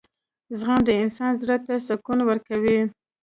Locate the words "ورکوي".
2.25-2.79